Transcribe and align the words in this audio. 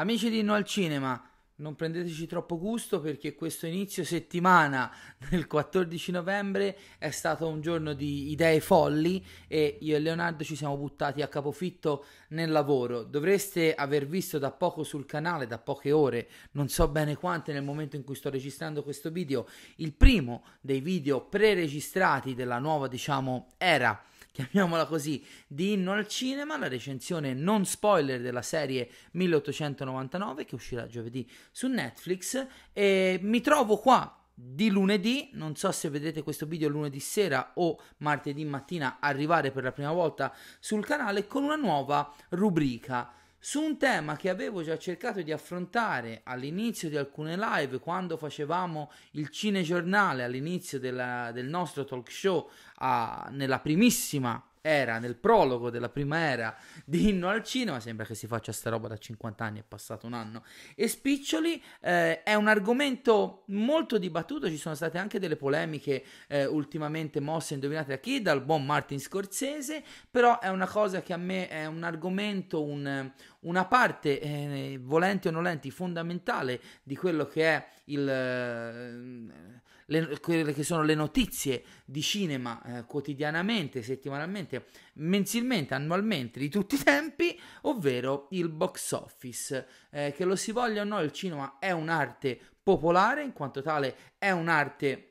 Amici 0.00 0.30
di 0.30 0.38
Inno 0.38 0.54
al 0.54 0.64
Cinema, 0.64 1.22
non 1.56 1.76
prendeteci 1.76 2.26
troppo 2.26 2.58
gusto 2.58 3.02
perché 3.02 3.34
questo 3.34 3.66
inizio 3.66 4.02
settimana 4.02 4.90
del 5.28 5.46
14 5.46 6.10
novembre 6.10 6.74
è 6.96 7.10
stato 7.10 7.46
un 7.46 7.60
giorno 7.60 7.92
di 7.92 8.30
idee 8.30 8.60
folli 8.60 9.22
e 9.46 9.76
io 9.78 9.96
e 9.96 9.98
Leonardo 9.98 10.42
ci 10.42 10.56
siamo 10.56 10.78
buttati 10.78 11.20
a 11.20 11.28
capofitto 11.28 12.06
nel 12.28 12.50
lavoro. 12.50 13.02
Dovreste 13.02 13.74
aver 13.74 14.06
visto 14.06 14.38
da 14.38 14.50
poco 14.52 14.84
sul 14.84 15.04
canale, 15.04 15.46
da 15.46 15.58
poche 15.58 15.92
ore, 15.92 16.30
non 16.52 16.70
so 16.70 16.88
bene 16.88 17.14
quante 17.16 17.52
nel 17.52 17.62
momento 17.62 17.96
in 17.96 18.02
cui 18.02 18.14
sto 18.14 18.30
registrando 18.30 18.82
questo 18.82 19.10
video, 19.10 19.46
il 19.76 19.92
primo 19.92 20.44
dei 20.62 20.80
video 20.80 21.20
pre-registrati 21.20 22.34
della 22.34 22.58
nuova, 22.58 22.88
diciamo, 22.88 23.52
era 23.58 24.02
chiamiamola 24.32 24.86
così, 24.86 25.24
di 25.46 25.72
Inno 25.72 25.92
al 25.92 26.06
Cinema, 26.06 26.56
la 26.56 26.68
recensione 26.68 27.34
non 27.34 27.64
spoiler 27.64 28.20
della 28.20 28.42
serie 28.42 28.90
1899 29.12 30.44
che 30.44 30.54
uscirà 30.54 30.86
giovedì 30.86 31.28
su 31.50 31.66
Netflix. 31.68 32.46
E 32.72 33.18
mi 33.22 33.40
trovo 33.40 33.76
qua 33.76 34.14
di 34.42 34.70
lunedì, 34.70 35.30
non 35.34 35.54
so 35.54 35.70
se 35.70 35.90
vedrete 35.90 36.22
questo 36.22 36.46
video 36.46 36.68
lunedì 36.68 37.00
sera 37.00 37.52
o 37.54 37.78
martedì 37.98 38.44
mattina 38.44 38.96
arrivare 38.98 39.50
per 39.50 39.64
la 39.64 39.72
prima 39.72 39.92
volta 39.92 40.34
sul 40.58 40.84
canale 40.84 41.26
con 41.26 41.42
una 41.42 41.56
nuova 41.56 42.10
rubrica 42.30 43.12
su 43.42 43.62
un 43.62 43.78
tema 43.78 44.16
che 44.16 44.28
avevo 44.28 44.62
già 44.62 44.76
cercato 44.76 45.22
di 45.22 45.32
affrontare 45.32 46.20
all'inizio 46.24 46.90
di 46.90 46.98
alcune 46.98 47.38
live 47.38 47.78
quando 47.78 48.18
facevamo 48.18 48.92
il 49.12 49.30
cinegiornale 49.30 50.22
all'inizio 50.22 50.78
della, 50.78 51.30
del 51.32 51.48
nostro 51.48 51.86
talk 51.86 52.12
show 52.12 52.50
a, 52.76 53.28
nella 53.32 53.58
primissima 53.60 54.44
era 54.60 54.98
nel 54.98 55.16
prologo 55.16 55.70
della 55.70 55.88
prima 55.88 56.18
era 56.18 56.56
di 56.84 57.08
Inno 57.08 57.28
al 57.28 57.42
Cinema, 57.42 57.80
sembra 57.80 58.04
che 58.04 58.14
si 58.14 58.26
faccia 58.26 58.52
sta 58.52 58.70
roba 58.70 58.88
da 58.88 58.98
50 58.98 59.44
anni, 59.44 59.60
è 59.60 59.64
passato 59.66 60.06
un 60.06 60.14
anno, 60.14 60.44
e 60.74 60.88
spiccioli, 60.88 61.62
eh, 61.80 62.22
è 62.22 62.34
un 62.34 62.48
argomento 62.48 63.44
molto 63.46 63.98
dibattuto, 63.98 64.48
ci 64.48 64.56
sono 64.56 64.74
state 64.74 64.98
anche 64.98 65.18
delle 65.18 65.36
polemiche 65.36 66.04
eh, 66.28 66.44
ultimamente 66.44 67.20
mosse, 67.20 67.54
indovinate 67.54 67.90
da 67.90 67.98
chi? 67.98 68.20
Dal 68.22 68.42
buon 68.42 68.64
Martin 68.64 69.00
Scorsese, 69.00 69.82
però 70.10 70.38
è 70.38 70.48
una 70.48 70.66
cosa 70.66 71.02
che 71.02 71.12
a 71.12 71.18
me 71.18 71.48
è 71.48 71.66
un 71.66 71.82
argomento, 71.82 72.62
un, 72.62 73.10
una 73.40 73.64
parte, 73.66 74.20
eh, 74.20 74.78
volenti 74.82 75.28
o 75.28 75.30
nolenti, 75.30 75.70
fondamentale 75.70 76.60
di 76.82 76.96
quello 76.96 77.26
che 77.26 77.44
è 77.44 77.68
il... 77.84 79.58
Le, 79.90 80.20
quelle 80.20 80.52
che 80.52 80.62
sono 80.62 80.82
le 80.82 80.94
notizie 80.94 81.64
di 81.84 82.00
cinema 82.00 82.62
eh, 82.62 82.84
quotidianamente, 82.84 83.82
settimanalmente, 83.82 84.66
mensilmente, 84.94 85.74
annualmente 85.74 86.38
di 86.38 86.48
tutti 86.48 86.76
i 86.76 86.82
tempi, 86.82 87.38
ovvero 87.62 88.28
il 88.30 88.48
box 88.48 88.92
office. 88.92 89.66
Eh, 89.90 90.14
che 90.16 90.24
lo 90.24 90.36
si 90.36 90.52
voglia 90.52 90.82
o 90.82 90.84
no, 90.84 91.00
il 91.00 91.12
cinema 91.12 91.58
è 91.58 91.72
un'arte 91.72 92.38
popolare, 92.62 93.24
in 93.24 93.32
quanto 93.32 93.62
tale 93.62 93.96
è 94.16 94.30
un'arte 94.30 95.10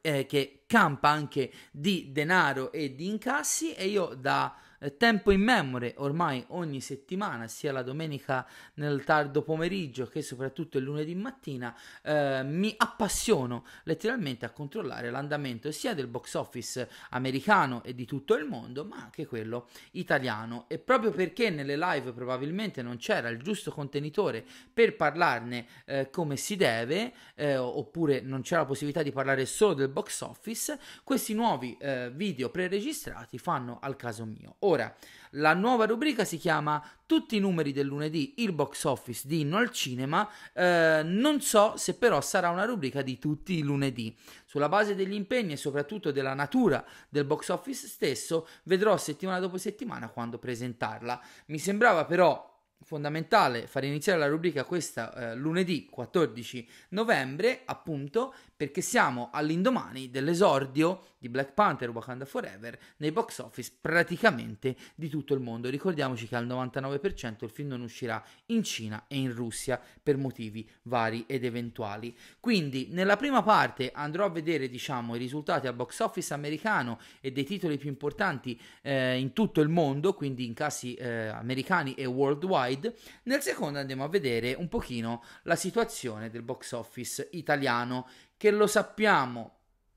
eh, 0.00 0.26
che 0.26 0.64
campa 0.66 1.08
anche 1.08 1.52
di 1.70 2.12
denaro 2.12 2.70
e 2.72 2.94
di 2.94 3.08
incassi 3.08 3.74
e 3.74 3.86
io 3.86 4.14
da 4.14 4.56
tempo 4.96 5.30
in 5.30 5.40
memoria, 5.40 5.92
ormai 5.96 6.44
ogni 6.48 6.80
settimana, 6.80 7.48
sia 7.48 7.72
la 7.72 7.82
domenica 7.82 8.46
nel 8.74 9.04
tardo 9.04 9.42
pomeriggio 9.42 10.06
che 10.06 10.22
soprattutto 10.22 10.78
il 10.78 10.84
lunedì 10.84 11.14
mattina, 11.14 11.74
eh, 12.02 12.42
mi 12.44 12.74
appassiono 12.76 13.64
letteralmente 13.84 14.44
a 14.44 14.50
controllare 14.50 15.10
l'andamento 15.10 15.70
sia 15.70 15.94
del 15.94 16.06
box 16.06 16.34
office 16.34 16.88
americano 17.10 17.82
e 17.82 17.94
di 17.94 18.04
tutto 18.04 18.34
il 18.34 18.44
mondo, 18.44 18.84
ma 18.84 18.96
anche 18.96 19.26
quello 19.26 19.68
italiano. 19.92 20.66
E 20.68 20.78
proprio 20.78 21.10
perché 21.10 21.50
nelle 21.50 21.76
live 21.76 22.12
probabilmente 22.12 22.82
non 22.82 22.96
c'era 22.96 23.28
il 23.28 23.42
giusto 23.42 23.70
contenitore 23.70 24.44
per 24.72 24.96
parlarne 24.96 25.66
eh, 25.84 26.10
come 26.10 26.36
si 26.36 26.56
deve, 26.56 27.12
eh, 27.34 27.56
oppure 27.56 28.20
non 28.20 28.42
c'era 28.42 28.60
la 28.60 28.66
possibilità 28.66 29.02
di 29.02 29.12
parlare 29.12 29.46
solo 29.46 29.74
del 29.74 29.88
box 29.88 30.20
office, 30.20 30.78
questi 31.04 31.34
nuovi 31.34 31.76
eh, 31.80 32.10
video 32.12 32.50
preregistrati 32.50 33.38
fanno 33.38 33.78
al 33.80 33.96
caso 33.96 34.24
mio. 34.24 34.56
Ora, 34.66 34.92
la 35.30 35.54
nuova 35.54 35.86
rubrica 35.86 36.24
si 36.24 36.38
chiama 36.38 36.82
Tutti 37.06 37.36
i 37.36 37.38
numeri 37.38 37.70
del 37.72 37.86
lunedì, 37.86 38.34
il 38.38 38.52
box 38.52 38.82
office 38.82 39.28
di 39.28 39.42
Inno 39.42 39.58
al 39.58 39.70
Cinema. 39.70 40.28
Eh, 40.52 41.02
non 41.04 41.40
so 41.40 41.74
se 41.76 41.94
però 41.94 42.20
sarà 42.20 42.50
una 42.50 42.64
rubrica 42.64 43.00
di 43.00 43.16
tutti 43.16 43.58
i 43.58 43.62
lunedì. 43.62 44.12
Sulla 44.44 44.68
base 44.68 44.96
degli 44.96 45.14
impegni 45.14 45.52
e 45.52 45.56
soprattutto 45.56 46.10
della 46.10 46.34
natura 46.34 46.84
del 47.08 47.24
box 47.24 47.50
office 47.50 47.86
stesso, 47.86 48.48
vedrò 48.64 48.96
settimana 48.96 49.38
dopo 49.38 49.56
settimana 49.56 50.08
quando 50.08 50.38
presentarla. 50.38 51.22
Mi 51.46 51.60
sembrava 51.60 52.04
però 52.04 52.54
fondamentale 52.82 53.66
far 53.66 53.84
iniziare 53.84 54.18
la 54.18 54.26
rubrica 54.26 54.64
questa 54.64 55.12
eh, 55.14 55.34
lunedì 55.36 55.86
14 55.88 56.68
novembre, 56.90 57.62
appunto, 57.64 58.34
perché 58.56 58.80
siamo 58.80 59.28
all'indomani 59.32 60.10
dell'esordio 60.10 61.14
di 61.18 61.28
Black 61.28 61.52
Panther 61.52 61.90
Wakanda 61.90 62.24
Forever 62.24 62.78
nei 62.98 63.12
box 63.12 63.38
office 63.38 63.72
praticamente 63.80 64.76
di 64.94 65.08
tutto 65.08 65.34
il 65.34 65.40
mondo. 65.40 65.68
Ricordiamoci 65.68 66.26
che 66.26 66.36
al 66.36 66.46
99% 66.46 67.44
il 67.44 67.50
film 67.50 67.68
non 67.68 67.82
uscirà 67.82 68.22
in 68.46 68.62
Cina 68.62 69.04
e 69.08 69.16
in 69.16 69.34
Russia 69.34 69.80
per 70.02 70.16
motivi 70.16 70.68
vari 70.82 71.24
ed 71.26 71.44
eventuali. 71.44 72.16
Quindi, 72.40 72.88
nella 72.90 73.16
prima 73.16 73.42
parte 73.42 73.90
andrò 73.92 74.24
a 74.24 74.30
vedere, 74.30 74.68
diciamo, 74.68 75.14
i 75.16 75.18
risultati 75.18 75.66
al 75.66 75.74
box 75.74 76.00
office 76.00 76.32
americano 76.32 76.98
e 77.20 77.32
dei 77.32 77.44
titoli 77.44 77.76
più 77.76 77.88
importanti 77.88 78.58
eh, 78.82 79.18
in 79.18 79.32
tutto 79.32 79.60
il 79.60 79.68
mondo, 79.68 80.14
quindi 80.14 80.46
in 80.46 80.54
casi 80.54 80.94
eh, 80.94 81.26
americani 81.26 81.94
e 81.94 82.06
worldwide. 82.06 82.94
Nel 83.24 83.42
secondo 83.42 83.78
andiamo 83.78 84.04
a 84.04 84.08
vedere 84.08 84.54
un 84.54 84.68
pochino 84.68 85.22
la 85.42 85.56
situazione 85.56 86.30
del 86.30 86.42
box 86.42 86.72
office 86.72 87.28
italiano 87.32 88.08
che 88.36 88.50
lo 88.50 88.66
sappiamo 88.66 89.56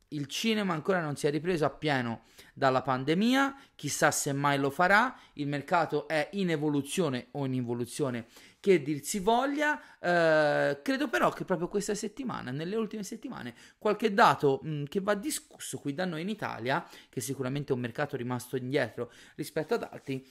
il 0.09 0.27
cinema 0.27 0.73
ancora 0.73 1.01
non 1.01 1.15
si 1.15 1.27
è 1.27 1.31
ripreso 1.31 1.65
appieno 1.65 2.23
dalla 2.53 2.81
pandemia, 2.81 3.55
chissà 3.75 4.11
se 4.11 4.33
mai 4.33 4.57
lo 4.57 4.69
farà, 4.69 5.15
il 5.33 5.47
mercato 5.47 6.07
è 6.07 6.29
in 6.33 6.49
evoluzione 6.49 7.27
o 7.31 7.45
in 7.45 7.53
involuzione 7.53 8.27
che 8.59 8.81
dir 8.81 9.03
si 9.03 9.19
voglia, 9.19 9.79
eh, 9.99 10.81
credo 10.81 11.07
però 11.07 11.31
che 11.31 11.45
proprio 11.45 11.67
questa 11.67 11.93
settimana, 11.93 12.51
nelle 12.51 12.75
ultime 12.75 13.03
settimane, 13.03 13.53
qualche 13.77 14.13
dato 14.13 14.59
mh, 14.63 14.85
che 14.85 14.99
va 14.99 15.13
discusso 15.13 15.77
qui 15.77 15.93
da 15.93 16.05
noi 16.05 16.21
in 16.21 16.29
Italia, 16.29 16.85
che 17.07 17.21
sicuramente 17.21 17.71
è 17.71 17.75
un 17.75 17.81
mercato 17.81 18.17
rimasto 18.17 18.57
indietro 18.57 19.11
rispetto 19.35 19.75
ad 19.75 19.87
altri, 19.89 20.25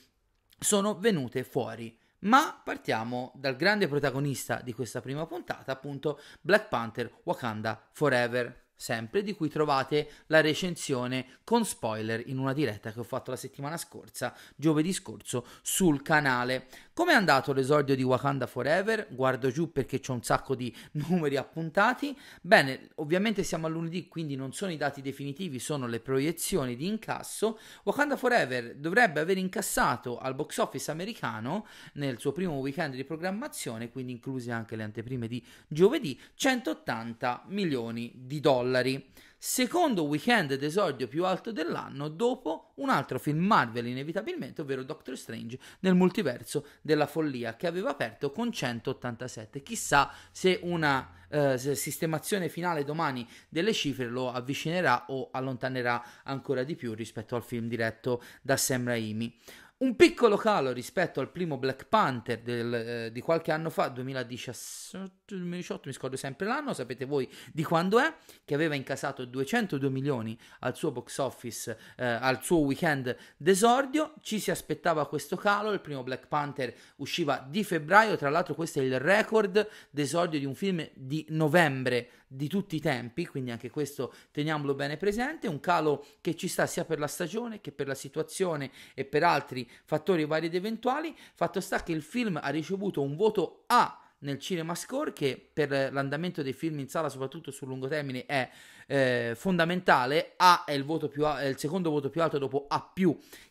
sono 0.59 0.99
venute 0.99 1.43
fuori. 1.43 1.97
Ma 2.21 2.59
partiamo 2.63 3.31
dal 3.35 3.55
grande 3.55 3.87
protagonista 3.87 4.61
di 4.61 4.73
questa 4.73 5.01
prima 5.01 5.25
puntata, 5.25 5.71
appunto 5.71 6.19
Black 6.41 6.67
Panther 6.67 7.11
Wakanda 7.23 7.81
Forever 7.91 8.67
sempre 8.79 9.23
di 9.23 9.33
cui 9.33 9.49
trovate 9.49 10.09
la 10.27 10.39
recensione 10.39 11.39
con 11.43 11.65
spoiler 11.65 12.23
in 12.29 12.37
una 12.37 12.53
diretta 12.53 12.93
che 12.93 13.01
ho 13.01 13.03
fatto 13.03 13.29
la 13.29 13.35
settimana 13.35 13.75
scorsa, 13.75 14.33
giovedì 14.55 14.93
scorso, 14.93 15.45
sul 15.61 16.01
canale. 16.01 16.67
Come 16.99 17.13
è 17.13 17.15
andato 17.15 17.53
l'esordio 17.53 17.95
di 17.95 18.03
Wakanda 18.03 18.45
Forever? 18.45 19.07
Guardo 19.11 19.49
giù 19.51 19.71
perché 19.71 20.01
c'è 20.01 20.11
un 20.11 20.21
sacco 20.21 20.53
di 20.53 20.75
numeri 21.07 21.37
appuntati. 21.37 22.13
Bene, 22.41 22.89
ovviamente 22.95 23.41
siamo 23.43 23.67
a 23.67 23.69
lunedì, 23.69 24.09
quindi 24.09 24.35
non 24.35 24.51
sono 24.51 24.73
i 24.73 24.75
dati 24.75 25.01
definitivi, 25.01 25.59
sono 25.59 25.87
le 25.87 26.01
proiezioni 26.01 26.75
di 26.75 26.87
incasso. 26.87 27.57
Wakanda 27.83 28.17
Forever 28.17 28.75
dovrebbe 28.75 29.21
aver 29.21 29.37
incassato 29.37 30.17
al 30.17 30.35
box 30.35 30.57
office 30.57 30.91
americano 30.91 31.65
nel 31.93 32.19
suo 32.19 32.33
primo 32.33 32.55
weekend 32.55 32.95
di 32.95 33.05
programmazione, 33.05 33.89
quindi 33.91 34.11
incluse 34.11 34.51
anche 34.51 34.75
le 34.75 34.83
anteprime 34.83 35.29
di 35.29 35.41
giovedì, 35.69 36.19
180 36.35 37.43
milioni 37.47 38.11
di 38.13 38.41
dollari. 38.41 39.09
Secondo 39.37 40.03
weekend 40.03 40.53
d'esordio 40.55 41.07
più 41.07 41.23
alto 41.23 41.53
dell'anno 41.53 42.09
dopo 42.09 42.58
un 42.79 42.89
altro 42.89 43.19
film 43.19 43.39
Marvel 43.39 43.87
inevitabilmente, 43.87 44.61
ovvero 44.61 44.83
Doctor 44.83 45.17
Strange 45.17 45.57
nel 45.79 45.95
multiverso 45.95 46.65
della 46.81 47.07
follia 47.07 47.55
che 47.55 47.67
aveva 47.67 47.91
aperto 47.91 48.31
con 48.31 48.51
187. 48.51 49.61
Chissà 49.61 50.11
se 50.31 50.59
una 50.63 51.13
eh, 51.29 51.57
sistemazione 51.57 52.49
finale 52.49 52.83
domani 52.83 53.27
delle 53.47 53.73
cifre 53.73 54.07
lo 54.07 54.31
avvicinerà 54.31 55.05
o 55.07 55.29
allontanerà 55.31 56.03
ancora 56.23 56.63
di 56.63 56.75
più 56.75 56.93
rispetto 56.93 57.35
al 57.35 57.43
film 57.43 57.67
diretto 57.67 58.21
da 58.41 58.57
Sam 58.57 58.85
Raimi. 58.85 59.37
Un 59.81 59.95
piccolo 59.95 60.35
calo 60.35 60.73
rispetto 60.73 61.21
al 61.21 61.31
primo 61.31 61.55
Black 61.57 61.85
Panther 61.87 62.41
del, 62.41 62.73
eh, 62.73 63.11
di 63.13 63.21
qualche 63.21 63.53
anno 63.53 63.69
fa, 63.69 63.87
2017-2018, 63.87 65.79
mi 65.85 65.93
scordo 65.93 66.17
sempre 66.17 66.47
l'anno, 66.47 66.73
sapete 66.73 67.05
voi 67.05 67.31
di 67.53 67.63
quando 67.63 67.97
è, 67.97 68.13
che 68.43 68.55
aveva 68.55 68.75
incasato 68.75 69.23
202 69.23 69.89
milioni 69.89 70.37
al 70.59 70.75
suo 70.75 70.91
box 70.91 71.17
office, 71.19 71.79
eh, 71.95 72.05
al 72.05 72.43
suo 72.43 72.57
weekend 72.57 73.15
d'esordio. 73.37 74.15
Ci 74.19 74.41
si 74.41 74.51
aspettava 74.51 75.07
questo 75.07 75.37
calo, 75.37 75.71
il 75.71 75.79
primo 75.79 76.03
Black 76.03 76.27
Panther 76.27 76.75
usciva 76.97 77.47
di 77.49 77.63
febbraio, 77.63 78.17
tra 78.17 78.29
l'altro 78.29 78.55
questo 78.55 78.81
è 78.81 78.83
il 78.83 78.99
record 78.99 79.65
d'esordio 79.91 80.39
di 80.39 80.45
un 80.45 80.55
film 80.55 80.85
di 80.93 81.25
novembre 81.29 82.09
di 82.31 82.47
tutti 82.47 82.75
i 82.75 82.79
tempi, 82.79 83.25
quindi 83.25 83.49
anche 83.49 83.71
questo 83.71 84.13
teniamolo 84.29 84.75
bene 84.75 84.97
presente, 84.97 85.47
un 85.47 85.59
calo 85.59 86.05
che 86.21 86.35
ci 86.35 86.47
sta 86.47 86.67
sia 86.67 86.85
per 86.85 86.99
la 86.99 87.07
stagione 87.07 87.59
che 87.59 87.71
per 87.71 87.87
la 87.87 87.95
situazione 87.95 88.69
e 88.93 89.03
per 89.03 89.23
altri 89.23 89.67
fattori 89.83 90.25
vari 90.25 90.45
ed 90.45 90.53
eventuali. 90.53 91.15
Fatto 91.33 91.59
sta 91.59 91.81
che 91.81 91.91
il 91.91 92.03
film 92.03 92.39
ha 92.41 92.49
ricevuto 92.49 93.01
un 93.01 93.15
voto 93.15 93.63
A 93.67 93.99
nel 94.19 94.37
cinema 94.37 94.75
score 94.75 95.11
che 95.11 95.49
per 95.51 95.91
l'andamento 95.91 96.43
dei 96.43 96.53
film 96.53 96.77
in 96.79 96.87
sala 96.87 97.09
soprattutto 97.09 97.51
sul 97.51 97.69
lungo 97.69 97.87
termine 97.87 98.25
è 98.25 98.49
eh, 98.85 99.33
fondamentale 99.35 100.33
A 100.35 100.65
è 100.65 100.73
il, 100.73 100.83
più, 101.09 101.23
è 101.23 101.45
il, 101.45 101.57
secondo 101.57 101.89
voto 101.89 102.09
più 102.09 102.21
alto 102.21 102.37
dopo 102.37 102.65
A 102.67 102.91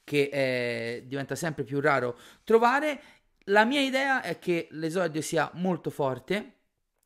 che 0.04 0.28
eh, 0.30 1.04
diventa 1.06 1.34
sempre 1.36 1.64
più 1.64 1.80
raro 1.80 2.18
trovare 2.44 3.00
la 3.44 3.64
mia 3.64 3.80
idea 3.80 4.20
è 4.20 4.38
che 4.38 4.68
l'esordio 4.72 5.22
sia 5.22 5.50
molto 5.54 5.88
forte 5.88 6.57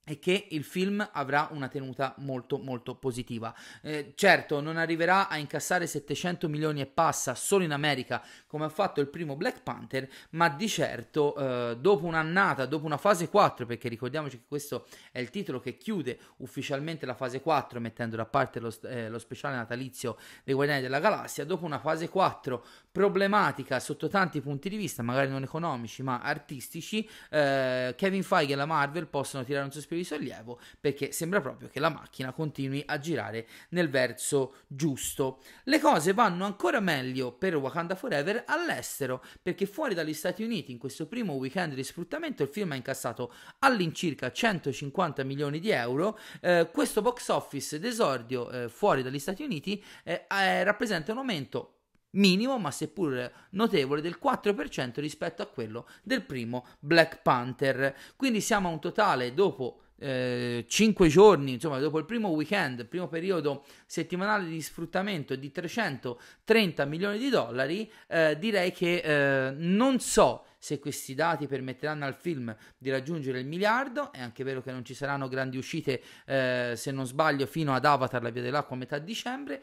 e 0.04 0.19
che 0.19 0.49
il 0.50 0.64
film 0.64 1.06
avrà 1.12 1.49
una 1.52 1.69
tenuta 1.69 2.14
molto 2.19 2.58
molto 2.58 2.94
positiva. 2.96 3.54
Eh, 3.82 4.12
certo, 4.16 4.60
non 4.60 4.76
arriverà 4.76 5.28
a 5.28 5.37
incassare 5.37 5.87
700 5.87 6.49
milioni 6.49 6.81
e 6.81 6.87
passa 6.87 7.34
solo 7.34 7.62
in 7.64 7.72
America 7.72 8.22
come 8.46 8.64
ha 8.64 8.69
fatto 8.69 9.00
il 9.00 9.08
primo 9.08 9.37
Black 9.37 9.62
Panther, 9.62 10.08
ma 10.31 10.49
di 10.49 10.69
certo 10.69 11.37
eh, 11.37 11.76
dopo 11.78 12.06
un'annata, 12.06 12.66
dopo 12.66 12.84
una 12.84 12.96
fase 12.96 13.28
4, 13.28 13.64
perché 13.64 13.88
ricordiamoci 13.88 14.38
che 14.38 14.44
questo 14.49 14.87
è 15.12 15.20
il 15.20 15.31
titolo 15.31 15.60
che 15.60 15.76
chiude 15.76 16.19
ufficialmente 16.38 17.06
la 17.06 17.14
fase 17.14 17.40
4 17.40 17.78
mettendo 17.81 18.16
da 18.16 18.26
parte 18.26 18.58
lo, 18.58 18.75
eh, 18.82 19.08
lo 19.08 19.19
speciale 19.19 19.54
natalizio 19.54 20.16
dei 20.43 20.54
Guardiani 20.54 20.82
della 20.82 20.99
Galassia, 20.99 21.44
dopo 21.44 21.64
una 21.64 21.78
fase 21.78 22.08
4 22.08 22.64
problematica 22.90 23.78
sotto 23.78 24.08
tanti 24.08 24.40
punti 24.40 24.69
di 24.69 24.76
vista, 24.76 25.02
magari 25.02 25.28
non 25.28 25.43
economici 25.44 26.02
ma 26.02 26.20
artistici, 26.20 27.08
eh, 27.31 27.94
Kevin 27.96 28.22
Feige 28.22 28.54
e 28.54 28.56
la 28.56 28.66
Marvel 28.66 29.06
possono 29.06 29.44
tirare 29.44 29.64
un 29.64 29.72
sospiro 29.72 29.92
sospiro 29.93 29.97
di 29.97 30.05
sollievo 30.05 30.59
perché 30.81 31.12
sembra 31.12 31.41
proprio 31.41 31.69
che 31.69 31.81
la 31.81 31.91
macchina 31.91 32.33
continui 32.33 32.83
a 32.87 32.99
girare 32.99 33.47
nel 33.71 33.91
verso 33.91 34.55
giusto. 34.67 35.41
Le 35.65 35.79
cose 35.79 36.12
vanno 36.12 36.44
ancora 36.44 36.81
meglio 36.81 37.33
per 37.33 37.56
Wakanda 37.56 37.94
Forever 37.94 38.44
all'estero 38.47 39.23
perché 39.41 39.67
fuori 39.67 39.94
dagli 39.94 40.15
Stati 40.15 40.43
Uniti 40.43 40.73
in 40.73 40.79
questo 40.79 41.06
primo 41.06 41.35
weekend 41.35 41.75
di 41.75 41.85
sfruttamento 41.85 42.43
il 42.43 42.49
film 42.49 42.73
ha 42.73 42.77
incassato 42.77 43.33
all'incirca 43.61 44.33
150 44.33 45.23
milioni 45.25 45.61
di 45.61 45.71
euro. 45.71 46.19
Eh, 46.41 46.71
questo 46.73 47.03
box 47.03 47.29
office 47.29 47.79
d'esordio 47.79 48.50
eh, 48.50 48.69
fuori 48.69 49.03
dagli 49.03 49.19
Stati 49.19 49.43
Uniti 49.43 49.83
eh, 50.05 50.27
eh 50.29 50.65
rappresenta 50.65 51.12
un 51.12 51.19
aumento 51.19 51.77
minimo 52.12 52.59
ma 52.59 52.71
seppur 52.71 53.31
notevole 53.50 54.00
del 54.00 54.19
4% 54.23 55.00
rispetto 55.00 55.43
a 55.43 55.47
quello 55.47 55.87
del 56.03 56.23
primo 56.23 56.67
Black 56.81 57.23
Panther. 57.23 57.95
Quindi 58.17 58.41
siamo 58.41 58.69
a 58.69 58.73
un 58.73 58.81
totale 58.81 59.35
dopo 59.35 59.81
eh, 60.02 60.64
5 60.66 61.08
giorni, 61.08 61.52
insomma, 61.52 61.78
dopo 61.78 61.99
il 61.99 62.04
primo 62.04 62.28
weekend, 62.28 62.81
il 62.81 62.87
primo 62.87 63.06
periodo 63.06 63.64
settimanale 63.87 64.49
di 64.49 64.60
sfruttamento 64.60 65.37
di 65.37 65.50
330 65.50 66.84
milioni 66.87 67.19
di 67.19 67.28
dollari, 67.28 67.90
eh, 68.08 68.37
direi 68.38 68.72
che 68.72 68.96
eh, 68.96 69.54
non 69.56 70.00
so 70.00 70.44
se 70.58 70.78
questi 70.78 71.14
dati 71.14 71.46
permetteranno 71.46 72.04
al 72.04 72.14
film 72.14 72.54
di 72.76 72.90
raggiungere 72.90 73.38
il 73.38 73.46
miliardo. 73.46 74.12
È 74.12 74.20
anche 74.20 74.43
vero 74.44 74.60
che 74.60 74.72
non 74.72 74.84
ci 74.84 74.94
saranno 74.94 75.28
grandi 75.28 75.56
uscite, 75.56 76.02
eh, 76.26 76.75
se 76.76 76.90
non 76.90 77.06
sbaglio, 77.06 77.46
fino 77.46 77.72
ad 77.72 77.84
Avatar, 77.84 78.22
la 78.22 78.31
via 78.31 78.43
dell'acqua 78.43 78.75
a 78.75 78.78
metà 78.78 78.99
dicembre. 78.99 79.62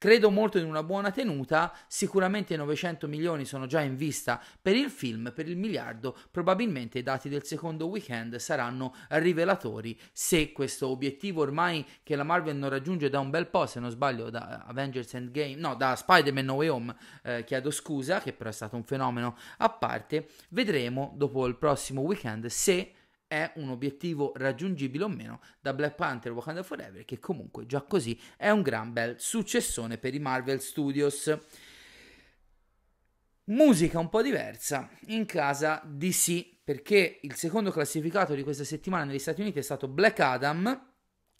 Credo 0.00 0.30
molto 0.30 0.56
in 0.56 0.64
una 0.64 0.82
buona 0.82 1.10
tenuta, 1.10 1.76
sicuramente 1.86 2.56
900 2.56 3.06
milioni 3.06 3.44
sono 3.44 3.66
già 3.66 3.82
in 3.82 3.96
vista 3.96 4.42
per 4.62 4.74
il 4.74 4.88
film, 4.88 5.30
per 5.34 5.46
il 5.46 5.58
miliardo, 5.58 6.16
probabilmente 6.30 6.98
i 6.98 7.02
dati 7.02 7.28
del 7.28 7.44
secondo 7.44 7.86
weekend 7.86 8.36
saranno 8.36 8.94
rivelatori. 9.08 10.00
Se 10.10 10.52
questo 10.52 10.88
obiettivo 10.88 11.42
ormai 11.42 11.84
che 12.02 12.16
la 12.16 12.22
Marvel 12.22 12.56
non 12.56 12.70
raggiunge 12.70 13.10
da 13.10 13.20
un 13.20 13.28
bel 13.28 13.48
po', 13.48 13.66
se 13.66 13.78
non 13.78 13.90
sbaglio 13.90 14.30
da 14.30 14.64
Avengers 14.66 15.12
Endgame, 15.12 15.56
no, 15.56 15.74
da 15.74 15.94
Spider-Man 15.94 16.46
No 16.46 16.54
Way 16.54 16.68
Home, 16.68 16.96
eh, 17.22 17.44
chiedo 17.44 17.70
scusa, 17.70 18.22
che 18.22 18.32
però 18.32 18.48
è 18.48 18.54
stato 18.54 18.76
un 18.76 18.84
fenomeno 18.84 19.36
a 19.58 19.68
parte, 19.68 20.28
vedremo 20.48 21.12
dopo 21.14 21.44
il 21.46 21.56
prossimo 21.56 22.00
weekend 22.00 22.46
se 22.46 22.92
è 23.30 23.52
un 23.56 23.68
obiettivo 23.68 24.32
raggiungibile 24.34 25.04
o 25.04 25.08
meno 25.08 25.40
da 25.60 25.72
Black 25.72 25.94
Panther 25.94 26.32
Wakanda 26.32 26.64
Forever, 26.64 27.04
che 27.04 27.20
comunque 27.20 27.64
già 27.64 27.80
così 27.82 28.20
è 28.36 28.50
un 28.50 28.60
gran 28.60 28.92
bel 28.92 29.20
successone 29.20 29.98
per 29.98 30.16
i 30.16 30.18
Marvel 30.18 30.60
Studios. 30.60 31.38
Musica 33.44 34.00
un 34.00 34.08
po' 34.08 34.20
diversa 34.20 34.90
in 35.06 35.26
casa 35.26 35.80
DC, 35.84 36.56
perché 36.64 37.20
il 37.22 37.36
secondo 37.36 37.70
classificato 37.70 38.34
di 38.34 38.42
questa 38.42 38.64
settimana 38.64 39.04
negli 39.04 39.20
Stati 39.20 39.42
Uniti 39.42 39.60
è 39.60 39.62
stato 39.62 39.86
Black 39.86 40.18
Adam 40.18 40.89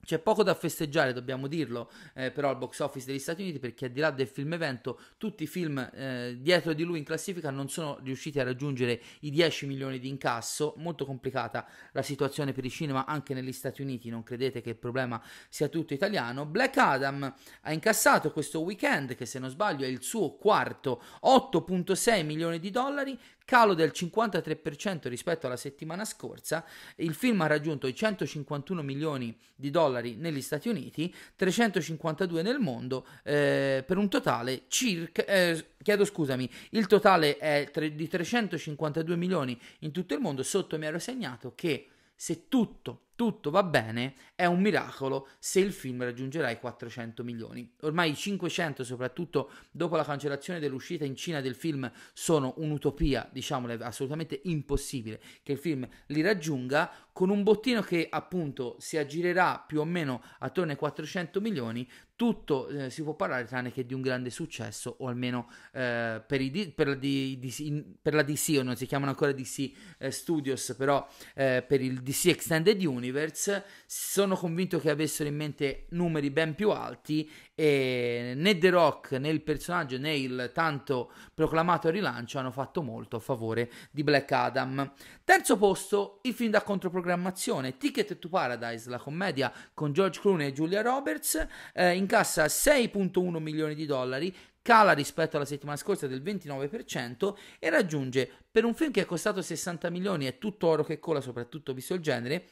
c'è 0.05 0.19
poco 0.19 0.43
da 0.43 0.55
festeggiare, 0.55 1.13
dobbiamo 1.13 1.47
dirlo, 1.47 1.91
eh, 2.15 2.31
però 2.31 2.49
al 2.49 2.59
box 2.59 2.81
office 2.81 3.07
degli 3.07 3.19
Stati 3.19 3.43
Uniti 3.43 3.59
perché 3.59 3.87
al 3.87 3.91
di 3.93 4.01
là 4.01 4.11
del 4.11 4.27
film 4.27 4.53
evento 4.53 4.99
tutti 5.19 5.45
i 5.45 5.47
film 5.47 5.79
eh, 5.79 6.37
dietro 6.41 6.73
di 6.73 6.83
lui 6.83 6.99
in 6.99 7.05
classifica 7.05 7.51
non 7.51 7.69
sono 7.69 7.99
riusciti 8.03 8.41
a 8.41 8.45
raggiungere 8.45 9.01
i 9.21 9.31
10 9.31 9.67
milioni 9.67 9.99
di 9.99 10.09
incasso, 10.09 10.75
molto 10.79 11.05
complicata 11.05 11.67
la 11.93 12.03
situazione 12.03 12.53
per 12.53 12.65
i 12.65 12.71
cinema 12.71 13.07
anche 13.07 13.35
negli 13.35 13.53
Stati 13.53 13.83
Uniti, 13.83 14.09
non 14.09 14.23
credete 14.23 14.61
che 14.61 14.71
il 14.71 14.77
problema 14.77 15.23
sia 15.49 15.69
tutto 15.69 15.95
italiano. 15.95 16.47
Black 16.47 16.77
Adam 16.79 17.35
ha 17.63 17.73
incassato 17.73 18.33
questo 18.33 18.61
weekend 18.61 19.15
che 19.15 19.27
se 19.27 19.39
non 19.39 19.51
sbaglio 19.51 19.85
è 19.85 19.89
il 19.89 20.03
suo 20.03 20.37
quarto 20.37 21.03
8.6 21.25 22.25
milioni 22.25 22.59
di 22.59 22.71
dollari 22.71 23.19
calo 23.51 23.75
del 23.75 23.91
53% 23.93 25.09
rispetto 25.09 25.49
alla 25.49 25.57
settimana 25.57 26.05
scorsa. 26.05 26.65
Il 26.95 27.15
film 27.15 27.41
ha 27.41 27.49
raggiunto 27.49 27.89
i 27.89 27.95
151 27.97 28.81
milioni 28.81 29.37
di 29.57 29.73
dollari 29.73 30.15
negli 30.15 30.41
Stati 30.41 30.69
Uniti, 30.69 31.13
352 31.35 32.43
nel 32.43 32.61
mondo, 32.61 33.05
eh, 33.25 33.83
per 33.85 33.97
un 33.97 34.09
totale 34.09 34.67
circa... 34.69 35.25
Eh, 35.25 35.71
chiedo 35.83 36.05
scusami, 36.05 36.49
il 36.71 36.87
totale 36.87 37.39
è 37.39 37.69
tre, 37.73 37.93
di 37.93 38.07
352 38.07 39.17
milioni 39.17 39.61
in 39.81 39.91
tutto 39.91 40.15
il 40.15 40.21
mondo. 40.21 40.45
Sotto 40.45 40.79
mi 40.79 40.87
ero 40.87 41.01
segnato 41.01 41.53
che 41.57 41.89
se 42.15 42.47
tutto 42.47 43.07
tutto 43.21 43.51
va 43.51 43.63
bene, 43.63 44.15
è 44.35 44.47
un 44.47 44.63
miracolo 44.63 45.29
se 45.39 45.61
il 45.61 45.75
film 45.75 46.03
raggiungerà 46.03 46.49
i 46.49 46.59
400 46.59 47.23
milioni. 47.23 47.71
Ormai 47.83 48.13
i 48.13 48.15
500, 48.15 48.83
soprattutto 48.83 49.51
dopo 49.71 49.95
la 49.97 50.05
cancellazione 50.05 50.59
dell'uscita 50.59 51.05
in 51.05 51.15
Cina 51.17 51.43
del 51.43 51.55
film, 51.55 51.93
sono 52.15 52.55
un'utopia, 52.57 53.29
diciamole, 53.31 53.75
assolutamente 53.75 54.41
impossibile 54.45 55.21
che 55.43 55.53
il 55.53 55.59
film 55.59 55.87
li 56.07 56.23
raggiunga, 56.23 56.91
con 57.21 57.29
un 57.29 57.43
bottino 57.43 57.83
che 57.83 58.07
appunto 58.09 58.77
si 58.79 58.97
aggirerà 58.97 59.63
più 59.67 59.81
o 59.81 59.85
meno 59.85 60.23
attorno 60.39 60.71
ai 60.71 60.79
400 60.79 61.43
milioni, 61.43 61.87
tutto 62.17 62.69
eh, 62.69 62.89
si 62.89 63.03
può 63.03 63.15
parlare 63.15 63.45
tranne 63.45 63.71
che 63.71 63.85
di 63.85 63.93
un 63.93 64.01
grande 64.01 64.31
successo, 64.31 64.97
o 65.01 65.07
almeno 65.07 65.51
eh, 65.75 66.23
per, 66.27 66.41
i, 66.41 66.73
per, 66.75 66.89
la 66.89 66.95
di, 66.95 67.39
DC, 67.39 67.99
per, 68.01 68.15
la 68.15 68.23
DC, 68.23 68.57
o 68.59 68.63
non 68.63 68.75
si 68.75 68.87
chiamano 68.87 69.11
ancora 69.11 69.33
DC 69.33 69.71
eh, 69.99 70.11
Studios, 70.11 70.75
però 70.79 71.07
eh, 71.35 71.63
per 71.67 71.83
il 71.83 72.01
DC 72.01 72.29
Extended 72.29 72.83
Universe, 72.83 73.65
sono 73.85 74.35
convinto 74.35 74.79
che 74.79 74.89
avessero 74.89 75.29
in 75.29 75.37
mente 75.37 75.89
numeri 75.91 76.31
ben 76.31 76.55
più 76.55 76.71
alti 76.71 77.31
e 77.61 78.33
né 78.37 78.57
The 78.57 78.71
Rock 78.71 79.19
né 79.19 79.29
il 79.29 79.43
personaggio 79.43 79.99
né 79.99 80.17
il 80.17 80.51
tanto 80.55 81.13
proclamato 81.35 81.91
rilancio 81.91 82.39
hanno 82.39 82.53
fatto 82.53 82.81
molto 82.81 83.17
a 83.17 83.21
favore 83.21 83.71
di 83.91 84.03
Black 84.03 84.33
Adam. 84.33 84.91
Terzo 85.25 85.59
posto, 85.59 86.21
il 86.23 86.33
film 86.33 86.53
da 86.53 86.63
controprogrammazione 86.63 87.77
Ticket 87.77 88.19
to 88.19 88.31
Paradise, 88.31 88.89
la 88.89 88.97
commedia 88.97 89.53
con 89.75 89.93
George 89.93 90.21
Clooney 90.21 90.47
e 90.47 90.53
Julia 90.55 90.81
Roberts, 90.81 91.47
eh, 91.75 91.95
incassa 91.97 92.47
6.1 92.47 93.39
milioni 93.41 93.75
di 93.75 93.85
dollari, 93.85 94.35
cala 94.63 94.93
rispetto 94.93 95.37
alla 95.37 95.45
settimana 95.45 95.77
scorsa 95.77 96.07
del 96.07 96.23
29% 96.23 97.35
e 97.59 97.69
raggiunge 97.69 98.31
per 98.51 98.65
un 98.65 98.73
film 98.73 98.91
che 98.91 99.03
è 99.03 99.05
costato 99.05 99.43
60 99.43 99.91
milioni 99.91 100.27
e 100.27 100.39
tutto 100.39 100.67
oro 100.67 100.83
che 100.83 100.99
cola, 100.99 101.21
soprattutto 101.21 101.75
visto 101.75 101.93
il 101.93 102.01
genere, 102.01 102.47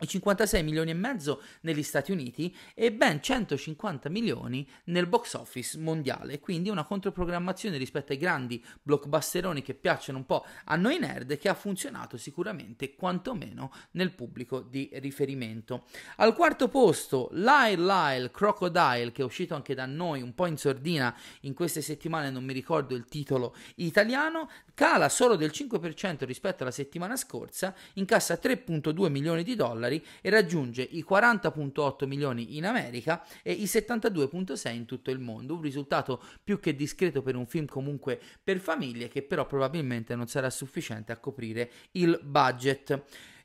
i 0.00 0.08
56 0.08 0.64
milioni 0.64 0.90
e 0.90 0.94
mezzo 0.94 1.40
negli 1.60 1.84
Stati 1.84 2.10
Uniti 2.10 2.54
e 2.74 2.92
ben 2.92 3.22
150 3.22 4.08
milioni 4.08 4.68
nel 4.86 5.06
box 5.06 5.34
office 5.34 5.78
mondiale, 5.78 6.40
quindi 6.40 6.68
una 6.68 6.82
controprogrammazione 6.82 7.76
rispetto 7.76 8.10
ai 8.10 8.18
grandi 8.18 8.62
blockbusteroni 8.82 9.62
che 9.62 9.74
piacciono 9.74 10.18
un 10.18 10.26
po' 10.26 10.44
a 10.64 10.74
noi 10.74 10.98
nerd 10.98 11.38
che 11.38 11.48
ha 11.48 11.54
funzionato 11.54 12.16
sicuramente 12.16 12.96
quantomeno 12.96 13.72
nel 13.92 14.12
pubblico 14.12 14.60
di 14.62 14.90
riferimento. 14.94 15.84
Al 16.16 16.34
quarto 16.34 16.66
posto 16.66 17.28
Lyle 17.32 17.82
Lyle 17.82 18.30
Crocodile 18.32 19.12
che 19.12 19.22
è 19.22 19.24
uscito 19.24 19.54
anche 19.54 19.74
da 19.74 19.86
noi 19.86 20.22
un 20.22 20.34
po' 20.34 20.46
in 20.46 20.56
sordina 20.56 21.16
in 21.42 21.54
queste 21.54 21.82
settimane, 21.82 22.30
non 22.30 22.44
mi 22.44 22.52
ricordo 22.52 22.96
il 22.96 23.04
titolo 23.04 23.54
italiano, 23.76 24.50
cala 24.74 25.08
solo 25.08 25.36
del 25.36 25.52
5% 25.54 26.24
rispetto 26.24 26.64
alla 26.64 26.72
settimana 26.72 27.14
scorsa, 27.14 27.72
incassa 27.94 28.40
3.2 28.42 29.08
milioni 29.08 29.44
di 29.44 29.54
dollari 29.54 29.83
dollari 29.84 30.04
e 30.20 30.30
raggiunge 30.30 30.82
i 30.82 31.04
40.8 31.08 32.06
milioni 32.06 32.56
in 32.56 32.66
America 32.66 33.24
e 33.42 33.52
i 33.52 33.64
72.6 33.64 34.74
in 34.74 34.84
tutto 34.86 35.10
il 35.10 35.18
mondo, 35.18 35.54
un 35.54 35.60
risultato 35.60 36.22
più 36.42 36.58
che 36.58 36.74
discreto 36.74 37.22
per 37.22 37.36
un 37.36 37.46
film 37.46 37.66
comunque 37.66 38.20
per 38.42 38.58
famiglie 38.58 39.08
che 39.08 39.22
però 39.22 39.46
probabilmente 39.46 40.14
non 40.14 40.26
sarà 40.26 40.50
sufficiente 40.50 41.12
a 41.12 41.18
coprire 41.18 41.70
il 41.92 42.18
budget. 42.22 43.02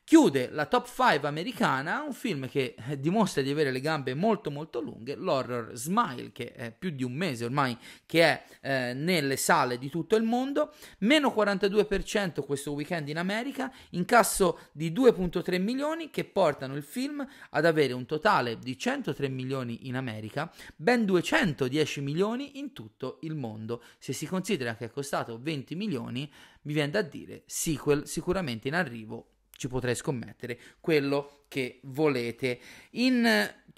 Chiude 0.10 0.50
la 0.50 0.66
top 0.66 0.88
5 0.88 1.28
americana 1.28 2.02
un 2.02 2.14
film 2.14 2.50
che 2.50 2.74
eh, 2.88 3.00
dimostra 3.00 3.44
di 3.44 3.52
avere 3.52 3.70
le 3.70 3.80
gambe 3.80 4.16
molto 4.16 4.50
molto 4.50 4.82
lunghe, 4.82 5.14
l'horror 5.14 5.76
Smile, 5.76 6.32
che 6.32 6.52
è 6.52 6.72
più 6.72 6.90
di 6.90 7.04
un 7.04 7.14
mese 7.14 7.46
ormai 7.46 7.78
che 8.08 8.24
è 8.24 8.44
eh, 8.62 8.94
nelle 8.96 9.38
sale 9.38 9.78
di 9.78 9.88
tutto 9.88 10.16
il 10.16 10.24
mondo, 10.24 10.74
meno 11.02 11.32
42% 11.38 12.44
questo 12.44 12.72
weekend 12.72 13.08
in 13.10 13.20
America, 13.20 13.72
incasso 13.92 14.62
di 14.72 14.92
2.3 14.92 15.62
milioni 15.62 16.10
che 16.10 16.24
portano 16.24 16.76
il 16.76 16.82
film 16.82 17.24
ad 17.52 17.66
avere 17.66 17.94
un 17.94 18.08
totale 18.08 18.58
di 18.58 18.76
103 18.76 19.30
milioni 19.30 19.88
in 19.90 19.96
America, 19.96 20.52
ben 20.76 21.06
210 21.06 22.02
milioni 22.02 22.58
in 22.58 22.74
tutto 22.74 23.20
il 23.22 23.36
mondo. 23.36 23.84
Se 24.00 24.14
si 24.14 24.26
considera 24.26 24.76
che 24.76 24.86
è 24.86 24.90
costato 24.90 25.38
20 25.40 25.76
milioni, 25.76 26.28
mi 26.64 26.74
viene 26.74 26.90
da 26.90 27.04
dire 27.04 27.44
sequel 27.46 28.08
sicuramente 28.08 28.68
in 28.68 28.74
arrivo 28.74 29.34
ci 29.60 29.68
potrei 29.68 29.94
scommettere 29.94 30.58
quello 30.80 31.44
che 31.50 31.82
volete. 31.84 32.60
In 32.92 33.28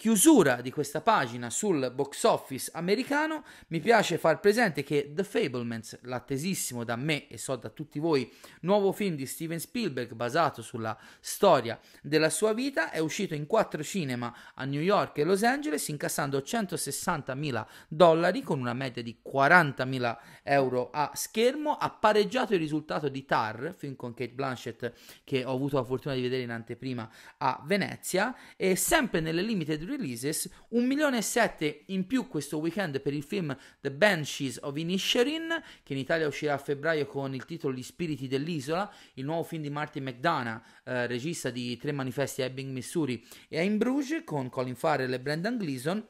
chiusura 0.01 0.61
di 0.61 0.71
questa 0.71 0.99
pagina 0.99 1.51
sul 1.51 1.91
box 1.93 2.23
office 2.23 2.71
americano, 2.73 3.43
mi 3.67 3.79
piace 3.79 4.17
far 4.17 4.39
presente 4.39 4.81
che 4.81 5.11
The 5.13 5.23
Fablemans, 5.23 5.99
l'attesissimo 6.05 6.83
da 6.83 6.95
me 6.95 7.27
e 7.27 7.37
so 7.37 7.55
da 7.55 7.69
tutti 7.69 7.99
voi, 7.99 8.27
nuovo 8.61 8.93
film 8.93 9.15
di 9.15 9.27
Steven 9.27 9.59
Spielberg 9.59 10.13
basato 10.13 10.63
sulla 10.63 10.97
storia 11.19 11.79
della 12.01 12.31
sua 12.31 12.53
vita, 12.53 12.89
è 12.89 12.97
uscito 12.97 13.35
in 13.35 13.45
quattro 13.45 13.83
cinema 13.83 14.35
a 14.55 14.65
New 14.65 14.81
York 14.81 15.19
e 15.19 15.23
Los 15.23 15.43
Angeles, 15.43 15.87
incassando 15.89 16.41
160 16.41 17.35
mila 17.35 17.67
dollari 17.87 18.41
con 18.41 18.59
una 18.59 18.73
media 18.73 19.03
di 19.03 19.19
40 19.21 19.85
mila 19.85 20.19
euro 20.41 20.89
a 20.91 21.11
schermo, 21.13 21.77
ha 21.77 21.91
pareggiato 21.91 22.55
il 22.55 22.59
risultato 22.59 23.07
di 23.07 23.23
Tar, 23.23 23.75
film 23.77 23.95
con 23.95 24.15
Kate 24.15 24.33
Blanchett 24.33 24.93
che 25.23 25.45
ho 25.45 25.53
avuto 25.53 25.75
la 25.75 25.83
fortuna 25.83 26.15
di 26.15 26.21
vedere 26.21 26.41
in 26.41 26.49
anteprima 26.49 27.07
a 27.37 27.61
Venezia, 27.67 28.35
e 28.57 28.75
sempre 28.75 29.19
nelle 29.19 29.43
limited 29.43 29.89
releases, 29.91 30.49
un 30.69 30.85
milione 30.85 31.17
e 31.17 31.21
sette 31.21 31.83
in 31.87 32.07
più 32.07 32.27
questo 32.27 32.57
weekend 32.57 32.99
per 33.01 33.13
il 33.13 33.23
film 33.23 33.55
The 33.79 33.91
Banshees 33.91 34.57
of 34.61 34.75
Inisherin, 34.75 35.61
che 35.83 35.93
in 35.93 35.99
Italia 35.99 36.27
uscirà 36.27 36.53
a 36.53 36.57
febbraio 36.57 37.05
con 37.05 37.33
il 37.35 37.45
titolo 37.45 37.73
Gli 37.73 37.83
spiriti 37.83 38.27
dell'isola, 38.27 38.91
il 39.15 39.25
nuovo 39.25 39.43
film 39.43 39.61
di 39.61 39.69
Martin 39.69 40.03
McDonough, 40.03 40.61
eh, 40.85 41.07
regista 41.07 41.49
di 41.49 41.77
Tre 41.77 41.91
manifesti 41.91 42.41
a 42.41 42.45
Ebbing, 42.45 42.71
Missouri 42.71 43.23
e 43.47 43.59
a 43.59 43.69
Bruges, 43.69 44.23
con 44.23 44.49
Colin 44.49 44.75
Farrell 44.75 45.13
e 45.13 45.19
Brendan 45.19 45.57
Gleeson. 45.57 46.07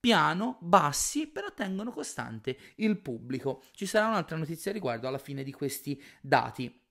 piano, 0.00 0.56
bassi, 0.60 1.26
però 1.28 1.52
tengono 1.52 1.90
costante 1.92 2.56
il 2.76 2.96
pubblico. 2.98 3.62
Ci 3.72 3.84
sarà 3.86 4.08
un'altra 4.08 4.36
notizia 4.36 4.72
riguardo 4.72 5.06
alla 5.06 5.18
fine 5.18 5.44
di 5.44 5.52
questi 5.52 6.02
dati. 6.20 6.81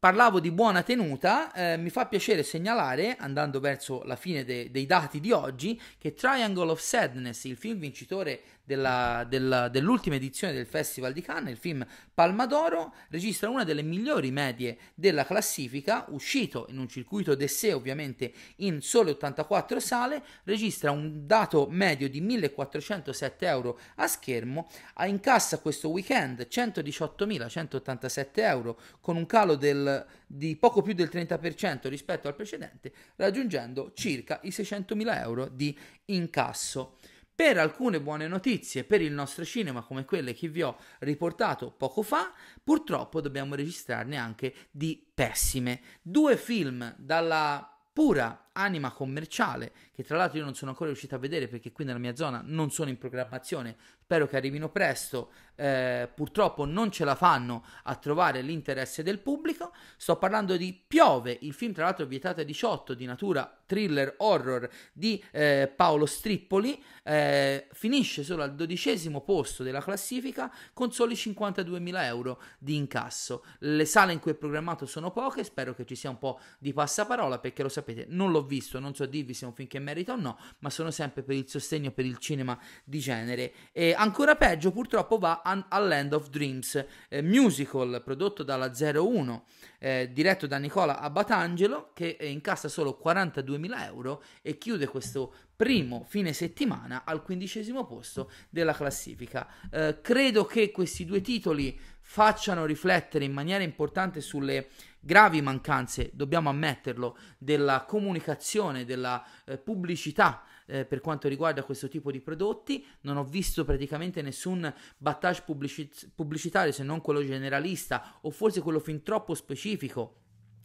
Parlavo 0.00 0.40
di 0.40 0.50
buona 0.50 0.82
tenuta, 0.82 1.52
eh, 1.52 1.76
mi 1.76 1.90
fa 1.90 2.06
piacere 2.06 2.42
segnalare, 2.42 3.16
andando 3.18 3.60
verso 3.60 4.02
la 4.04 4.16
fine 4.16 4.46
de- 4.46 4.70
dei 4.70 4.86
dati 4.86 5.20
di 5.20 5.30
oggi, 5.30 5.78
che 5.98 6.14
Triangle 6.14 6.70
of 6.70 6.80
Sadness, 6.80 7.44
il 7.44 7.58
film 7.58 7.78
vincitore 7.78 8.40
della, 8.70 9.26
della, 9.28 9.68
dell'ultima 9.68 10.14
edizione 10.14 10.52
del 10.52 10.66
Festival 10.66 11.12
di 11.12 11.22
Cannes, 11.22 11.50
il 11.50 11.58
film 11.58 11.84
Palma 12.14 12.46
d'Oro, 12.46 12.94
registra 13.08 13.50
una 13.50 13.64
delle 13.64 13.82
migliori 13.82 14.30
medie 14.30 14.78
della 14.94 15.26
classifica, 15.26 16.04
uscito 16.10 16.66
in 16.70 16.78
un 16.78 16.88
circuito 16.88 17.34
d'essè 17.34 17.74
ovviamente 17.74 18.32
in 18.56 18.80
sole 18.80 19.10
84 19.10 19.80
sale, 19.80 20.22
registra 20.44 20.92
un 20.92 21.26
dato 21.26 21.66
medio 21.68 22.08
di 22.08 22.20
1407 22.20 23.46
euro 23.46 23.78
a 23.96 24.06
schermo, 24.06 24.68
incassa 25.04 25.58
questo 25.58 25.88
weekend 25.88 26.46
118.187 26.48 28.28
euro 28.34 28.78
con 29.00 29.16
un 29.16 29.26
calo 29.26 29.56
del, 29.56 29.89
di 30.26 30.56
poco 30.56 30.82
più 30.82 30.92
del 30.92 31.10
30% 31.12 31.88
rispetto 31.88 32.28
al 32.28 32.34
precedente, 32.34 32.92
raggiungendo 33.16 33.92
circa 33.94 34.40
i 34.42 34.48
600.000 34.48 35.18
euro 35.20 35.48
di 35.48 35.76
incasso. 36.06 36.96
Per 37.34 37.56
alcune 37.56 38.02
buone 38.02 38.28
notizie 38.28 38.84
per 38.84 39.00
il 39.00 39.12
nostro 39.12 39.46
cinema, 39.46 39.82
come 39.82 40.04
quelle 40.04 40.34
che 40.34 40.48
vi 40.48 40.60
ho 40.60 40.76
riportato 40.98 41.70
poco 41.70 42.02
fa, 42.02 42.34
purtroppo 42.62 43.22
dobbiamo 43.22 43.54
registrarne 43.54 44.18
anche 44.18 44.54
di 44.70 45.10
pessime. 45.14 45.80
Due 46.02 46.36
film 46.36 46.94
dalla 46.98 47.66
pura 47.92 48.49
anima 48.60 48.92
commerciale, 48.92 49.72
che 49.92 50.02
tra 50.04 50.16
l'altro 50.16 50.38
io 50.38 50.44
non 50.44 50.54
sono 50.54 50.70
ancora 50.70 50.90
riuscito 50.90 51.14
a 51.14 51.18
vedere 51.18 51.48
perché 51.48 51.72
qui 51.72 51.84
nella 51.84 51.98
mia 51.98 52.14
zona 52.14 52.42
non 52.44 52.70
sono 52.70 52.90
in 52.90 52.98
programmazione, 52.98 53.76
spero 54.02 54.26
che 54.26 54.36
arrivino 54.36 54.68
presto, 54.70 55.30
eh, 55.54 56.08
purtroppo 56.12 56.64
non 56.64 56.90
ce 56.90 57.04
la 57.04 57.14
fanno 57.14 57.64
a 57.84 57.94
trovare 57.94 58.42
l'interesse 58.42 59.02
del 59.02 59.20
pubblico, 59.20 59.72
sto 59.96 60.16
parlando 60.16 60.56
di 60.56 60.78
Piove, 60.86 61.36
il 61.42 61.52
film 61.52 61.72
tra 61.72 61.84
l'altro 61.84 62.06
vietato 62.06 62.40
a 62.40 62.44
18 62.44 62.94
di 62.94 63.04
natura 63.04 63.54
thriller 63.66 64.14
horror 64.18 64.68
di 64.92 65.22
eh, 65.30 65.72
Paolo 65.74 66.06
Strippoli, 66.06 66.82
eh, 67.04 67.68
finisce 67.72 68.24
solo 68.24 68.42
al 68.42 68.56
dodicesimo 68.56 69.20
posto 69.20 69.62
della 69.62 69.80
classifica 69.80 70.52
con 70.72 70.90
soli 70.90 71.14
52.000 71.14 72.02
euro 72.02 72.42
di 72.58 72.74
incasso. 72.74 73.44
Le 73.60 73.84
sale 73.84 74.12
in 74.12 74.18
cui 74.18 74.32
è 74.32 74.34
programmato 74.34 74.86
sono 74.86 75.12
poche, 75.12 75.44
spero 75.44 75.72
che 75.72 75.86
ci 75.86 75.94
sia 75.94 76.10
un 76.10 76.18
po' 76.18 76.40
di 76.58 76.72
passaparola 76.72 77.38
perché 77.38 77.62
lo 77.62 77.68
sapete, 77.68 78.06
non 78.08 78.32
l'ho 78.32 78.42
visto, 78.50 78.80
non 78.80 78.94
so 78.94 79.06
dirvi 79.06 79.32
se 79.32 79.44
è 79.44 79.48
un 79.48 79.54
film 79.54 79.68
che 79.68 79.78
merita 79.78 80.12
o 80.12 80.16
no, 80.16 80.36
ma 80.58 80.70
sono 80.70 80.90
sempre 80.90 81.22
per 81.22 81.36
il 81.36 81.48
sostegno 81.48 81.92
per 81.92 82.04
il 82.04 82.18
cinema 82.18 82.58
di 82.84 82.98
genere. 82.98 83.52
E 83.72 83.94
ancora 83.96 84.34
peggio 84.34 84.72
purtroppo 84.72 85.18
va 85.18 85.42
a, 85.42 85.78
Land 85.78 86.12
of 86.12 86.28
Dreams, 86.28 86.84
eh, 87.08 87.22
musical 87.22 88.02
prodotto 88.04 88.42
dalla 88.42 88.72
01, 88.74 89.44
eh, 89.78 90.10
diretto 90.12 90.48
da 90.48 90.58
Nicola 90.58 90.98
Abbatangelo, 90.98 91.92
che 91.94 92.18
incassa 92.20 92.68
solo 92.68 93.00
42.000 93.02 93.84
euro 93.84 94.22
e 94.42 94.58
chiude 94.58 94.88
questo 94.88 95.32
primo 95.54 96.04
fine 96.08 96.32
settimana 96.32 97.04
al 97.04 97.22
quindicesimo 97.22 97.84
posto 97.84 98.30
della 98.48 98.72
classifica. 98.72 99.46
Eh, 99.70 99.98
credo 100.02 100.44
che 100.44 100.70
questi 100.70 101.04
due 101.04 101.20
titoli 101.20 101.78
facciano 102.00 102.64
riflettere 102.64 103.24
in 103.24 103.32
maniera 103.32 103.62
importante 103.62 104.20
sulle 104.20 104.68
gravi 105.00 105.40
mancanze, 105.42 106.10
dobbiamo 106.12 106.48
ammetterlo, 106.48 107.16
della 107.38 107.84
comunicazione, 107.84 108.84
della 108.84 109.24
eh, 109.44 109.58
pubblicità 109.58 110.42
eh, 110.66 110.84
per 110.84 111.00
quanto 111.00 111.28
riguarda 111.28 111.64
questo 111.64 111.88
tipo 111.88 112.10
di 112.10 112.20
prodotti. 112.20 112.86
Non 113.02 113.16
ho 113.16 113.24
visto 113.24 113.64
praticamente 113.64 114.22
nessun 114.22 114.72
battage 114.96 115.42
pubblici- 115.42 115.90
pubblicitario 116.14 116.72
se 116.72 116.82
non 116.82 117.00
quello 117.00 117.24
generalista 117.24 118.18
o 118.22 118.30
forse 118.30 118.60
quello 118.60 118.78
fin 118.78 119.02
troppo 119.02 119.34
specifico 119.34 120.16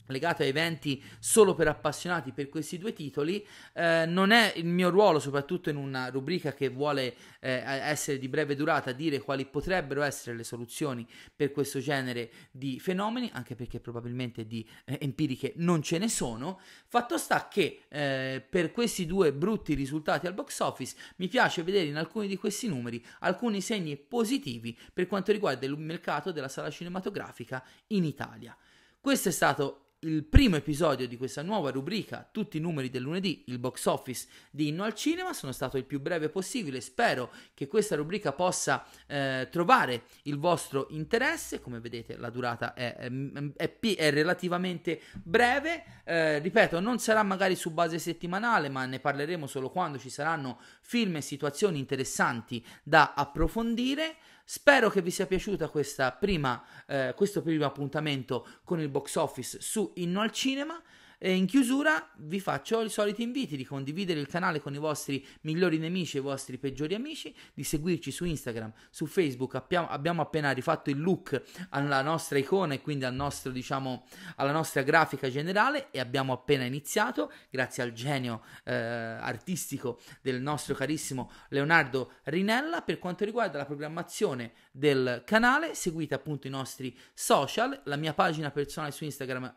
legato 0.07 0.43
a 0.43 0.45
eventi 0.45 1.01
solo 1.19 1.53
per 1.53 1.67
appassionati 1.67 2.31
per 2.31 2.49
questi 2.49 2.77
due 2.77 2.93
titoli 2.93 3.45
eh, 3.73 4.05
non 4.05 4.31
è 4.31 4.53
il 4.55 4.65
mio 4.65 4.89
ruolo 4.89 5.19
soprattutto 5.19 5.69
in 5.69 5.77
una 5.77 6.09
rubrica 6.09 6.53
che 6.53 6.69
vuole 6.69 7.15
eh, 7.39 7.61
essere 7.65 8.17
di 8.17 8.27
breve 8.27 8.55
durata 8.55 8.91
dire 8.91 9.19
quali 9.19 9.45
potrebbero 9.45 10.01
essere 10.01 10.35
le 10.35 10.43
soluzioni 10.43 11.07
per 11.35 11.51
questo 11.51 11.79
genere 11.79 12.29
di 12.51 12.79
fenomeni 12.79 13.29
anche 13.33 13.55
perché 13.55 13.79
probabilmente 13.79 14.45
di 14.45 14.67
eh, 14.85 14.97
empiriche 15.01 15.53
non 15.57 15.81
ce 15.81 15.97
ne 15.97 16.09
sono. 16.09 16.59
Fatto 16.87 17.17
sta 17.17 17.47
che 17.47 17.81
eh, 17.87 18.43
per 18.47 18.71
questi 18.71 19.05
due 19.05 19.33
brutti 19.33 19.73
risultati 19.73 20.27
al 20.27 20.33
box 20.33 20.59
office 20.59 20.95
mi 21.17 21.27
piace 21.27 21.63
vedere 21.63 21.85
in 21.85 21.97
alcuni 21.97 22.27
di 22.27 22.37
questi 22.37 22.67
numeri 22.67 23.03
alcuni 23.19 23.61
segni 23.61 23.97
positivi 23.97 24.77
per 24.93 25.07
quanto 25.07 25.31
riguarda 25.31 25.65
il 25.65 25.77
mercato 25.77 26.31
della 26.31 26.47
sala 26.47 26.69
cinematografica 26.69 27.63
in 27.87 28.03
Italia. 28.03 28.55
Questo 28.99 29.29
è 29.29 29.31
stato 29.31 29.84
il 30.05 30.23
primo 30.23 30.55
episodio 30.55 31.07
di 31.07 31.17
questa 31.17 31.41
nuova 31.41 31.71
rubrica, 31.71 32.27
tutti 32.31 32.57
i 32.57 32.59
numeri 32.59 32.89
del 32.89 33.01
lunedì, 33.01 33.43
il 33.47 33.57
box 33.57 33.85
office 33.85 34.27
di 34.51 34.67
Inno 34.67 34.83
al 34.83 34.93
Cinema, 34.93 35.33
sono 35.33 35.51
stato 35.51 35.77
il 35.77 35.83
più 35.83 35.99
breve 35.99 36.29
possibile, 36.29 36.79
spero 36.79 37.31
che 37.53 37.67
questa 37.67 37.95
rubrica 37.95 38.31
possa 38.31 38.85
eh, 39.07 39.47
trovare 39.51 40.03
il 40.23 40.37
vostro 40.37 40.87
interesse, 40.91 41.59
come 41.59 41.79
vedete 41.79 42.17
la 42.17 42.29
durata 42.29 42.73
è, 42.73 42.95
è, 42.95 43.11
è, 43.55 43.77
è 43.95 44.11
relativamente 44.11 45.01
breve, 45.23 45.83
eh, 46.03 46.37
ripeto 46.39 46.79
non 46.79 46.99
sarà 46.99 47.23
magari 47.23 47.55
su 47.55 47.71
base 47.71 47.97
settimanale 47.97 48.69
ma 48.69 48.85
ne 48.85 48.99
parleremo 48.99 49.47
solo 49.47 49.71
quando 49.71 49.97
ci 49.97 50.09
saranno 50.09 50.59
film 50.81 51.15
e 51.15 51.21
situazioni 51.21 51.79
interessanti 51.79 52.63
da 52.83 53.13
approfondire. 53.15 54.17
Spero 54.47 54.91
che 54.91 55.01
vi 55.01 55.09
sia 55.09 55.25
piaciuta 55.25 55.67
prima, 56.11 56.63
eh, 56.85 57.13
questo 57.15 57.41
primo 57.41 57.65
appuntamento 57.65 58.47
con 58.63 58.79
il 58.79 58.89
box 58.89 59.15
office 59.15 59.59
su 59.59 59.91
Inno 59.95 60.21
al 60.21 60.31
Cinema. 60.31 60.79
E 61.25 61.33
in 61.33 61.47
chiusura 61.47 62.07
vi 62.17 62.39
faccio 62.39 62.83
i 62.83 62.89
soliti 62.91 63.23
inviti 63.23 63.57
di 63.57 63.65
condividere 63.65 64.19
il 64.19 64.27
canale 64.27 64.61
con 64.61 64.75
i 64.75 64.77
vostri 64.77 65.25
migliori 65.41 65.79
nemici 65.79 66.17
e 66.17 66.19
i 66.19 66.23
vostri 66.23 66.59
peggiori 66.59 66.93
amici, 66.93 67.33
di 67.55 67.63
seguirci 67.63 68.11
su 68.11 68.25
Instagram, 68.25 68.71
su 68.91 69.07
Facebook. 69.07 69.55
Abbiamo, 69.55 70.21
appena 70.21 70.51
rifatto 70.51 70.91
il 70.91 71.01
look 71.01 71.41
alla 71.69 72.03
nostra 72.03 72.37
icona 72.37 72.75
e 72.75 72.81
quindi 72.81 73.05
al 73.05 73.15
nostro, 73.15 73.51
diciamo, 73.51 74.05
alla 74.35 74.51
nostra 74.51 74.83
grafica 74.83 75.27
generale 75.27 75.89
e 75.89 75.99
abbiamo 75.99 76.31
appena 76.31 76.63
iniziato, 76.63 77.31
grazie 77.49 77.81
al 77.81 77.91
genio 77.93 78.43
eh, 78.63 78.75
artistico 78.75 79.99
del 80.21 80.39
nostro 80.39 80.75
carissimo 80.75 81.31
Leonardo 81.49 82.17
Rinella. 82.25 82.83
Per 82.83 82.99
quanto 82.99 83.25
riguarda 83.25 83.57
la 83.57 83.65
programmazione 83.65 84.51
del 84.71 85.23
canale, 85.25 85.73
seguite 85.73 86.13
appunto 86.13 86.45
i 86.45 86.51
nostri 86.51 86.95
social, 87.15 87.81
la 87.85 87.95
mia 87.95 88.13
pagina 88.13 88.51
personale 88.51 88.91
su 88.91 89.05
Instagram 89.05 89.53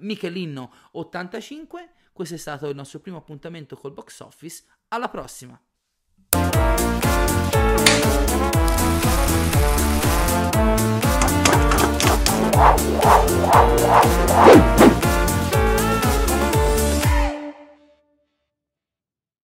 Michelino85 1.59 1.89
questo 2.13 2.35
è 2.35 2.39
stato 2.39 2.69
il 2.69 2.75
nostro 2.75 2.99
primo 2.99 3.19
appuntamento 3.19 3.77
col 3.77 3.93
box 3.93 4.21
office. 4.21 4.65
Alla 4.89 5.09
prossima! 5.09 5.61